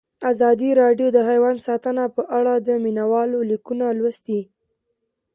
[0.31, 4.39] ازادي راډیو د حیوان ساتنه په اړه د مینه والو لیکونه لوستي.